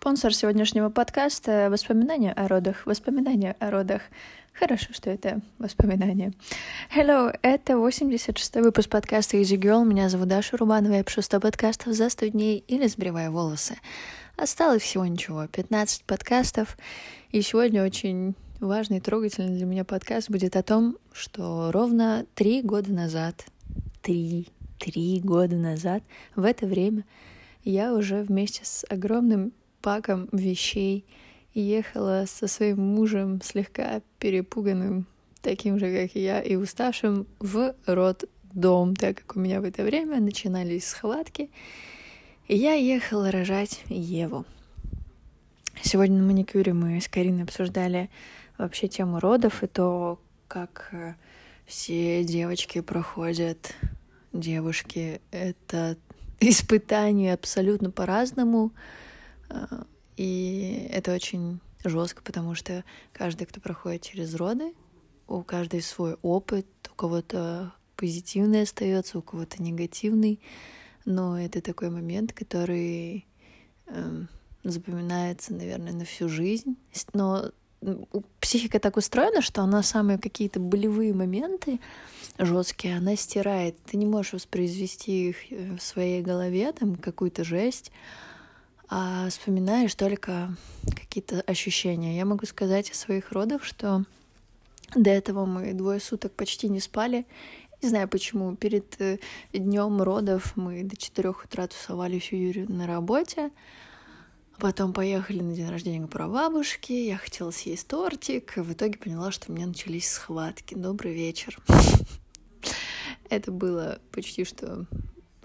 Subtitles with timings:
[0.00, 2.86] Спонсор сегодняшнего подкаста— воспоминания о родах.
[2.86, 4.00] Воспоминания о родах.
[4.54, 6.32] Хорошо, что это воспоминания.
[6.96, 9.84] Hello, это 86-й выпуск подкаста Easy Girl.
[9.84, 10.94] Меня зовут Даша Рубанова.
[10.94, 13.76] Я пишу 100 подкастов за 100 дней или сбривая волосы.
[14.38, 16.78] Осталось всего ничего, 15 подкастов.
[17.30, 22.62] И сегодня очень важный и трогательный для меня подкаст будет о том, что ровно три
[22.62, 23.44] года назад,
[24.00, 24.48] три,
[24.78, 26.02] три года назад,
[26.36, 27.04] в это время
[27.64, 31.04] я уже вместе с огромным паком вещей
[31.54, 35.06] ехала со своим мужем, слегка перепуганным,
[35.42, 39.82] таким же, как и я, и уставшим, в роддом, так как у меня в это
[39.82, 41.50] время начинались схватки.
[42.48, 44.44] И я ехала рожать Еву.
[45.82, 48.10] Сегодня на маникюре мы с Кариной обсуждали
[48.58, 51.14] вообще тему родов и то, как э,
[51.64, 53.74] все девочки проходят,
[54.32, 55.96] девушки, это
[56.40, 58.72] испытание абсолютно по-разному.
[60.16, 64.74] И это очень жестко, потому что каждый, кто проходит через роды,
[65.28, 70.40] у каждой свой опыт, у кого-то позитивный остается, у кого-то негативный,
[71.04, 73.26] но это такой момент, который
[73.86, 74.24] э,
[74.64, 76.76] запоминается, наверное, на всю жизнь.
[77.12, 77.50] Но
[78.40, 81.80] психика так устроена, что она самые какие-то болевые моменты
[82.38, 83.76] жесткие, она стирает.
[83.84, 87.92] Ты не можешь воспроизвести их э, в своей голове, там какую-то жесть,
[88.90, 90.52] а вспоминаешь только
[90.84, 92.16] какие-то ощущения.
[92.16, 94.04] Я могу сказать о своих родах, что
[94.96, 97.24] до этого мы двое суток почти не спали.
[97.82, 98.56] Не знаю почему.
[98.56, 99.18] Перед э,
[99.52, 103.52] днем родов мы до четырех утра тусовались у Юрия на работе.
[104.58, 107.06] Потом поехали на день рождения к прабабушке.
[107.06, 108.56] Я хотела съесть тортик.
[108.56, 110.74] В итоге поняла, что у меня начались схватки.
[110.74, 111.58] Добрый вечер.
[113.30, 114.84] Это было почти что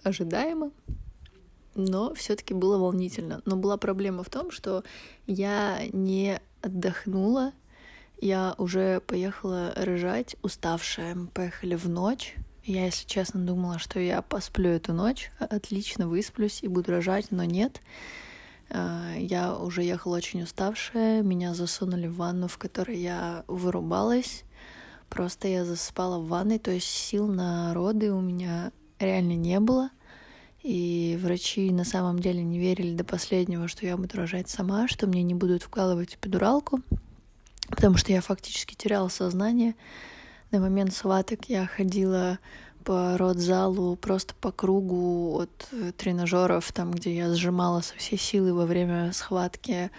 [0.03, 0.71] ожидаемо
[1.75, 3.41] но все-таки было волнительно.
[3.45, 4.83] Но была проблема в том, что
[5.27, 7.51] я не отдохнула,
[8.19, 11.15] я уже поехала рожать, уставшая.
[11.15, 12.35] Мы поехали в ночь.
[12.64, 17.43] Я, если честно, думала, что я посплю эту ночь, отлично высплюсь и буду рожать, но
[17.43, 17.81] нет.
[18.71, 24.43] А, я уже ехала очень уставшая, меня засунули в ванну, в которой я вырубалась.
[25.09, 29.91] Просто я засыпала в ванной, то есть сил на роды у меня реально не было.
[30.65, 35.05] И врачи на самом деле не верили до последнего, что я буду рожать сама, что
[35.05, 36.81] мне не будут вкалывать эпидуралку,
[37.70, 39.76] потому что я фактически теряла сознание.
[40.49, 42.39] На момент схваток я ходила
[42.83, 48.52] по родзалу просто по кругу от э, тренажеров, там, где я сжимала со всей силы
[48.55, 49.92] во время схватки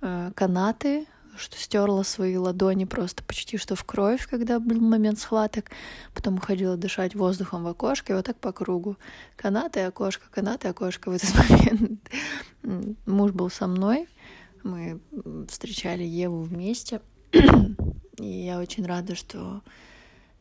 [0.00, 1.04] э, канаты,
[1.36, 5.70] что стерла свои ладони просто почти что в кровь, когда был момент схваток.
[6.14, 8.96] Потом уходила дышать воздухом в окошко, и вот так по кругу.
[9.36, 11.10] Канаты, окошко, канаты, окошко.
[11.10, 12.00] В этот момент
[13.06, 14.08] муж был со мной.
[14.62, 15.00] Мы
[15.48, 17.00] встречали Еву вместе.
[18.18, 19.62] И я очень рада, что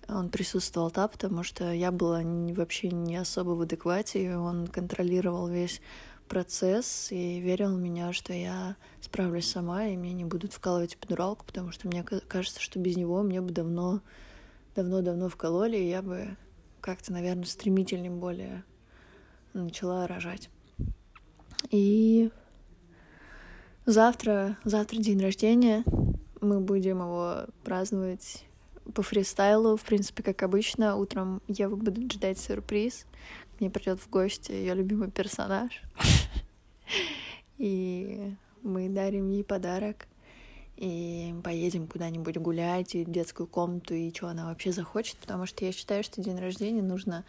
[0.08, 5.48] он присутствовал там, потому что я была вообще не особо в адеквате, и он контролировал
[5.48, 5.82] весь
[6.28, 11.46] процесс и верил в меня, что я справлюсь сама, и мне не будут вкалывать эпидуралку,
[11.46, 14.02] потому что мне кажется, что без него мне бы давно,
[14.76, 16.38] давно-давно вкололи, и я бы
[16.82, 18.64] как-то, наверное, стремительнее более
[19.54, 20.50] начала рожать.
[21.72, 22.30] И
[23.86, 25.84] завтра, завтра день рождения,
[26.42, 28.46] мы будем его праздновать
[28.94, 30.96] по фристайлу, в принципе, как обычно.
[30.96, 33.06] Утром Ева будет ждать сюрприз,
[33.60, 35.82] мне придет в гости ее любимый персонаж.
[37.58, 40.08] И мы дарим ей подарок.
[40.78, 45.64] И поедем куда-нибудь гулять, и в детскую комнату, и что она вообще захочет, потому что
[45.64, 47.24] я считаю, что день рождения нужно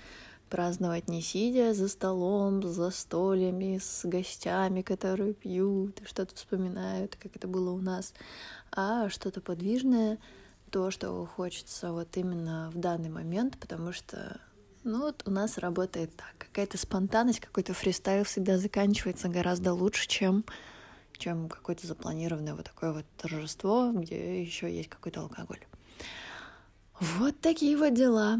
[0.51, 7.49] праздновать не сидя за столом, за стульями, с гостями, которые пьют, что-то вспоминают, как это
[7.49, 8.15] было у нас,
[8.73, 10.19] а что-то подвижное,
[10.71, 14.41] то, что хочется вот именно в данный момент, потому что
[14.87, 16.35] ну вот у нас работает так.
[16.39, 20.45] Какая-то спонтанность, какой-то фристайл всегда заканчивается гораздо лучше, чем,
[21.19, 25.59] чем какое-то запланированное вот такое вот торжество, где еще есть какой-то алкоголь.
[27.01, 28.39] Вот такие вот дела.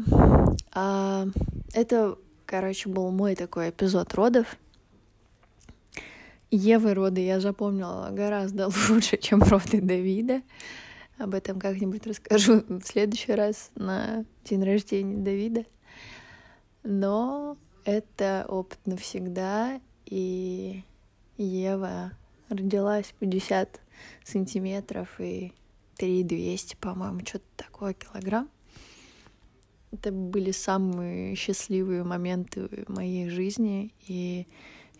[0.73, 1.27] А,
[1.73, 4.55] это, короче, был мой такой эпизод родов.
[6.49, 10.41] Евы роды я запомнила гораздо лучше, чем роды Давида.
[11.17, 15.65] Об этом как-нибудь расскажу в следующий раз на день рождения Давида
[16.87, 20.83] но это опыт навсегда, и
[21.37, 22.13] Ева
[22.47, 23.81] родилась 50
[24.23, 25.51] сантиметров и
[25.97, 28.49] 3200, по-моему, что-то такое килограмм.
[29.91, 34.47] Это были самые счастливые моменты моей жизни, и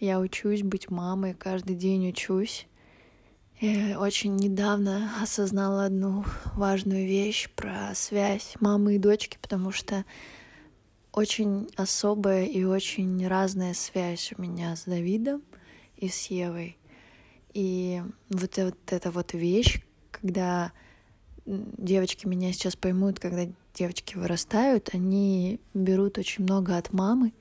[0.02, 2.68] я учусь быть мамой, каждый день учусь.
[3.62, 10.04] Я очень недавно осознала одну важную вещь про связь мамы и дочки, потому что
[11.18, 15.42] очень особая и очень разная связь у меня с Давидом
[15.96, 16.78] и с Евой.
[17.54, 19.82] И вот, вот эта вот вещь,
[20.12, 20.72] когда
[21.48, 27.34] девочки меня сейчас поймут, когда девочки вырастают, они берут очень много от мамы.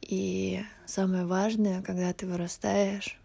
[0.00, 3.18] И самое важное, когда ты вырастаешь,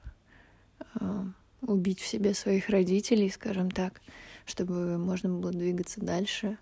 [0.99, 1.25] э,
[1.61, 4.01] убить в себе своих родителей, скажем так,
[4.47, 6.57] чтобы можно было двигаться дальше,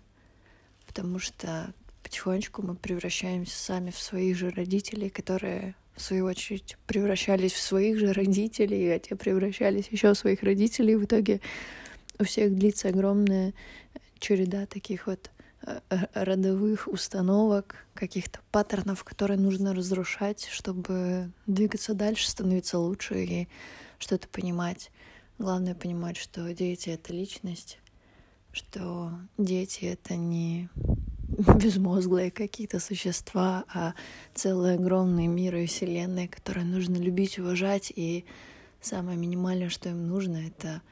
[0.86, 1.72] потому что
[2.12, 7.98] потихонечку мы превращаемся сами в своих же родителей, которые в свою очередь превращались в своих
[7.98, 10.94] же родителей, а те превращались еще в своих родителей.
[10.96, 11.40] В итоге
[12.18, 13.54] у всех длится огромная
[14.18, 15.30] череда таких вот
[15.62, 15.80] э,
[16.12, 23.48] родовых установок, каких-то паттернов, которые нужно разрушать, чтобы двигаться дальше, становиться лучше и
[23.98, 24.90] что-то понимать.
[25.38, 27.78] Главное понимать, что дети— это личность,
[28.52, 30.68] что дети— это не
[31.56, 33.94] безмозглые какие-то существа, а
[34.34, 38.24] целые огромные миры и вселенные, которые нужно любить, уважать, и
[38.80, 40.82] самое минимальное, что им нужно, это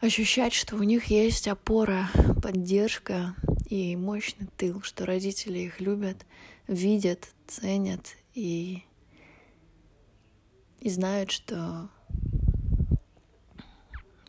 [0.00, 2.08] ощущать, что у них есть опора,
[2.42, 3.34] поддержка
[3.68, 6.26] и мощный тыл, что родители их любят,
[6.66, 8.82] видят, ценят и,
[10.80, 11.88] и знают, что,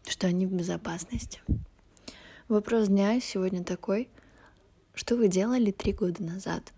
[0.07, 1.41] что они в безопасности.
[2.49, 4.09] Вопрос дня сегодня такой—
[4.93, 6.73] что вы делали три года назад?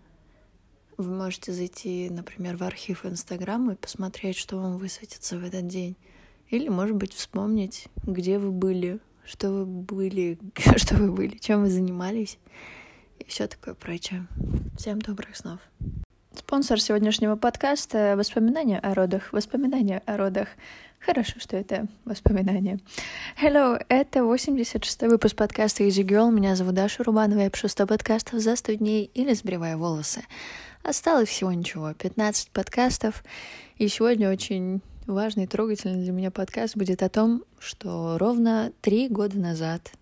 [0.96, 5.96] Вы можете зайти, например, в архив Инстаграма и посмотреть, что вам высветится в этот день.
[6.50, 10.38] Или, может быть, вспомнить, где вы были, что вы были,
[10.76, 12.38] что вы были, чем вы занимались
[13.18, 14.26] и все такое прочее.
[14.76, 15.60] Всем добрых снов.
[16.36, 20.48] Спонсор сегодняшнего подкаста— воспоминания о родах, воспоминания о родах.
[21.04, 22.80] Хорошо, что это воспоминания.
[23.38, 26.32] Hello, это 86-й выпуск подкаста Easy Girl.
[26.32, 27.40] Меня зовут Даша Рубанова.
[27.40, 30.22] Я пишу 100 подкастов за 100 дней или сбривая волосы.
[30.82, 33.22] Осталось всего ничего, 15 подкастов.
[33.76, 39.08] И сегодня очень важный и трогательный для меня подкаст будет о том, что ровно три
[39.08, 39.92] года назад,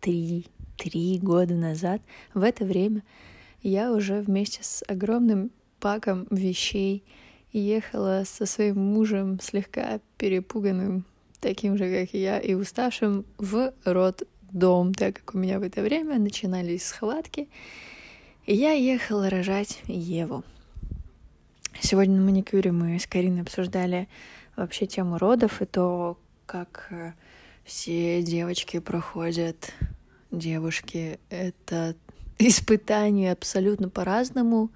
[0.00, 0.46] три,
[0.78, 2.00] три года назад,
[2.32, 3.02] в это время
[3.62, 5.50] я уже вместе с огромным
[5.80, 7.04] паком вещей
[7.60, 11.04] ехала со своим мужем, слегка перепуганным,
[11.40, 15.82] таким же, как и я, и уставшим, в роддом, так как у меня в это
[15.82, 17.48] время начинались схватки,
[18.46, 20.44] и я ехала рожать Еву.
[21.80, 24.08] Сегодня на маникюре мы с Кариной обсуждали
[24.56, 27.12] вообще тему родов и то, как э,
[27.64, 29.72] все девочки проходят,
[30.30, 31.94] девушки, это
[32.38, 34.70] испытание абсолютно по-разному.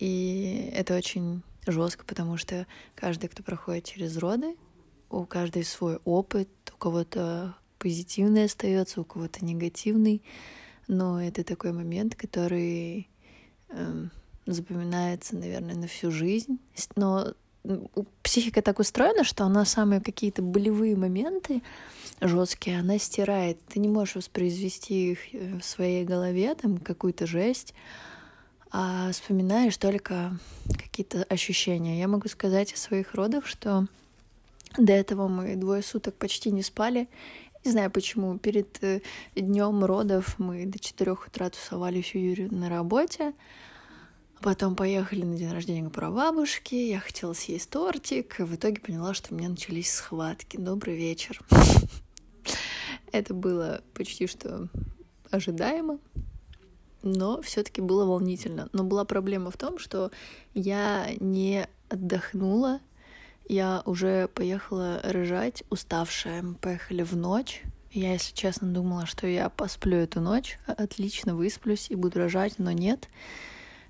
[0.00, 4.56] И это очень жестко, потому что каждый, кто проходит через роды,
[5.10, 10.22] у каждой свой опыт, у кого-то позитивный остается, у кого-то негативный,
[10.88, 13.08] но это такой момент, который
[13.68, 14.06] э,
[14.46, 16.58] запоминается, наверное, на всю жизнь.
[16.96, 17.34] Но
[18.22, 21.62] психика так устроена, что она самые какие-то болевые моменты
[22.20, 23.58] жесткие, она стирает.
[23.68, 27.74] Ты не можешь воспроизвести их э, в своей голове, там какую-то жесть,
[28.72, 30.38] а вспоминаешь только
[30.68, 31.98] какие-то ощущения.
[31.98, 33.86] Я могу сказать о своих родах, что
[34.76, 37.08] до этого мы двое суток почти не спали.
[37.64, 38.38] Не знаю почему.
[38.38, 39.02] Перед э,
[39.34, 43.34] днем родов мы до четырех утра тусовали всю Юрию на работе.
[44.40, 46.74] Потом поехали на день рождения прабабушки.
[46.74, 48.38] Я хотела съесть тортик.
[48.38, 50.56] В итоге поняла, что у меня начались схватки.
[50.56, 51.40] Добрый вечер.
[53.12, 54.68] Это было почти что
[55.30, 55.98] ожидаемо
[57.02, 58.68] но все-таки было волнительно.
[58.72, 60.10] Но была проблема в том, что
[60.54, 62.80] я не отдохнула,
[63.48, 66.42] я уже поехала рожать, уставшая.
[66.42, 67.62] Мы поехали в ночь.
[67.90, 72.70] Я, если честно, думала, что я посплю эту ночь, отлично высплюсь и буду рожать, но
[72.70, 73.08] нет.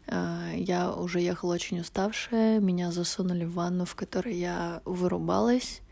[0.06, 5.82] А, я уже ехала очень уставшая, меня засунули в ванну, в которой я вырубалась.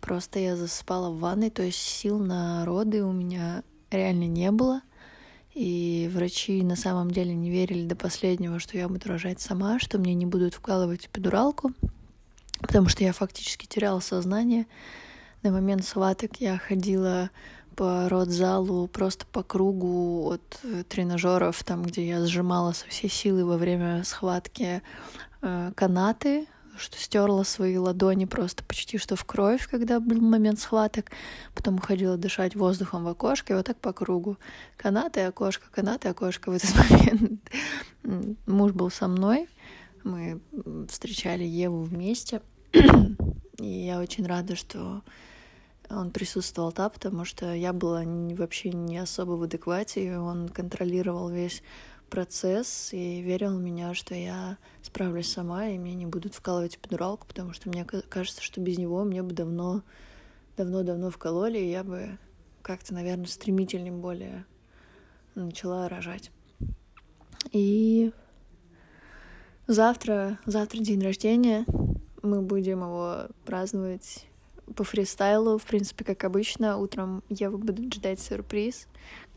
[0.00, 4.82] Просто я засыпала в ванной, то есть сил на роды у меня реально не было—
[5.54, 9.98] и врачи на самом деле не верили до последнего, что я буду рожать сама, что
[9.98, 11.72] мне не будут вкалывать эпидуралку,
[12.60, 14.66] потому что я фактически теряла сознание.
[15.42, 17.30] На момент схваток я ходила
[17.76, 23.44] по родзалу просто по кругу от э, тренажеров, там, где я сжимала со всей силы
[23.44, 24.82] во время схватки
[25.42, 26.46] э, канаты,
[26.76, 31.10] что стерла свои ладони просто почти что в кровь, когда был момент схваток.
[31.54, 34.38] Потом уходила дышать воздухом в окошко, и вот так по кругу.
[34.76, 36.50] Канаты, окошко, канаты, окошко.
[36.50, 37.40] В этот момент
[38.46, 39.48] муж был со мной.
[40.02, 40.40] Мы
[40.88, 42.42] встречали Еву вместе.
[43.58, 45.02] И я очень рада, что
[45.88, 51.28] он присутствовал там, потому что я была вообще не особо в адеквате, и он контролировал
[51.28, 51.62] весь
[52.10, 57.26] процесс и верил в меня, что я справлюсь сама, и мне не будут вкалывать эпидуралку,
[57.26, 59.82] потому что мне кажется, что без него мне бы давно,
[60.56, 62.18] давно-давно вкололи, и я бы
[62.62, 64.44] как-то, наверное, стремительнее более
[65.34, 66.30] начала рожать.
[67.52, 68.12] И
[69.66, 71.66] завтра, завтра день рождения,
[72.22, 74.26] мы будем его праздновать
[74.76, 76.78] по фристайлу, в принципе, как обычно.
[76.78, 78.88] Утром Ева будет ждать сюрприз.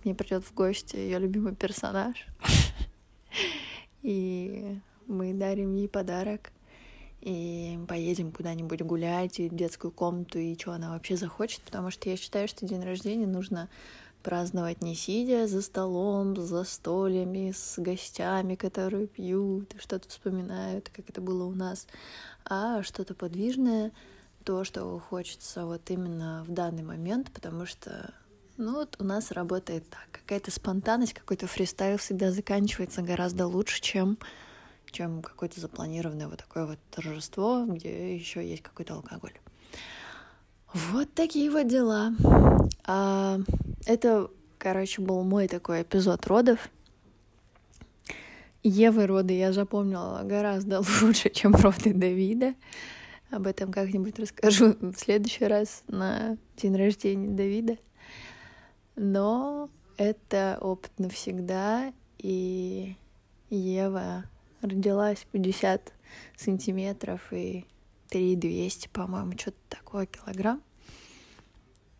[0.02, 2.28] К ней придет в гости ее любимый персонаж.
[4.04, 6.52] И мы дарим ей подарок.
[7.22, 12.16] И поедем куда-нибудь гулять, и детскую комнату, и что она вообще захочет, потому что я
[12.16, 13.70] считаю, что день рождения нужно
[14.22, 21.22] праздновать не сидя за столом, за стульями, с гостями, которые пьют что-то вспоминают, как это
[21.22, 21.88] было у нас,
[22.46, 23.92] а что-то подвижное,
[24.44, 28.14] то, что хочется вот именно в данный момент, потому что
[28.58, 30.08] ну вот у нас работает так.
[30.12, 34.18] Какая-то спонтанность, какой-то фристайл всегда заканчивается гораздо лучше, чем,
[34.92, 39.34] чем какое-то запланированное вот такое вот торжество, где еще есть какой-то алкоголь.
[40.74, 42.14] Вот такие вот дела.
[42.84, 43.40] А,
[43.86, 46.70] это, короче, был мой такой эпизод родов.
[48.64, 52.56] Евы роды я запомнила гораздо лучше, чем роды Давида.
[53.30, 57.78] Об этом как-нибудь расскажу в следующий раз на день рождения Давида.
[58.98, 62.98] Но это опыт навсегда, и
[63.52, 64.26] Ева
[64.62, 65.94] родилась 50
[66.36, 67.66] сантиметров и
[68.10, 70.64] 3200, по-моему, что-то такое килограмм.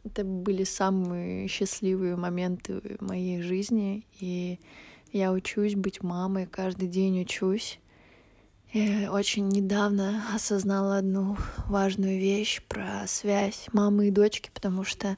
[0.06, 4.60] Это были самые счастливые моменты моей жизни, и
[5.12, 7.80] я учусь быть мамой, каждый день учусь.
[8.74, 11.38] Я очень недавно осознала одну
[11.68, 15.18] важную вещь про связь мамы и дочки, потому что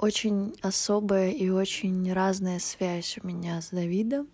[0.00, 4.28] очень особая и очень разная связь у меня с Давидом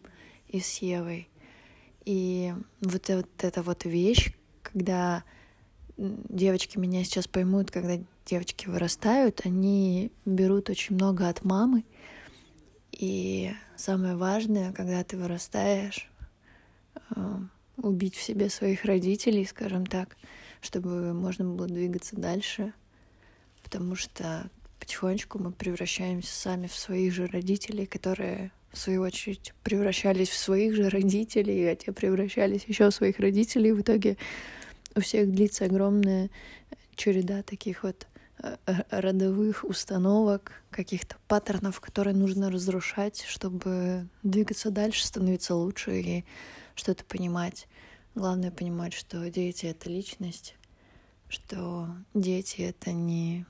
[0.46, 1.28] и с Евой.
[2.04, 4.32] И вот, вот эта вот вещь,
[4.62, 5.24] когда
[5.96, 11.84] девочки меня сейчас поймут, когда девочки вырастают, они берут очень много от мамы.
[12.92, 16.08] И самое важное, когда ты вырастаешь,
[16.94, 17.38] э,
[17.76, 20.16] убить в себе своих родителей, скажем так,
[20.60, 22.72] чтобы можно было двигаться дальше,
[23.64, 30.28] потому что потихонечку мы превращаемся сами в своих же родителей, которые в свою очередь превращались
[30.28, 33.70] в своих же родителей, а те превращались еще в своих родителей.
[33.70, 34.16] И в итоге
[34.94, 36.30] у всех длится огромная
[36.94, 38.06] череда таких вот
[38.42, 46.24] э, э, родовых установок, каких-то паттернов, которые нужно разрушать, чтобы двигаться дальше, становиться лучше и
[46.74, 47.68] что-то понимать.
[48.14, 50.56] Главное понимать, что дети— это личность,
[51.28, 53.46] что дети— это не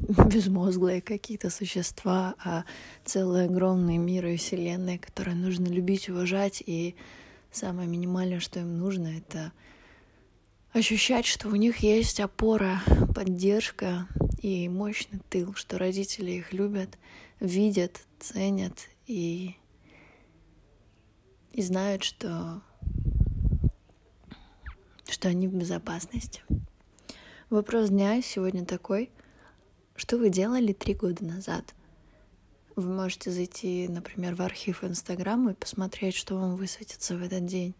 [0.26, 2.64] безмозглые какие-то существа, а
[3.04, 6.94] целые огромные миры и вселенные, которые нужно любить, уважать, и
[7.50, 9.52] самое минимальное, что им нужно, это
[10.72, 12.80] ощущать, что у них есть опора,
[13.14, 14.06] поддержка
[14.40, 16.96] и мощный тыл, что родители их любят,
[17.40, 19.56] видят, ценят и,
[21.52, 22.62] и знают, что,
[25.08, 26.42] что они в безопасности.
[27.50, 29.10] Вопрос дня сегодня такой.
[30.00, 31.74] Что вы делали три года назад?
[32.74, 37.74] Вы можете зайти, например, в архив Инстаграма и посмотреть, что вам высветится в этот день.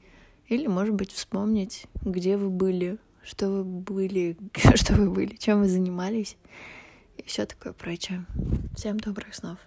[0.46, 4.36] Или, может быть, вспомнить, где вы были, что вы были,
[4.74, 6.36] что вы были, чем вы занимались
[7.16, 8.26] и все такое прочее.
[8.76, 9.58] Всем добрых снов.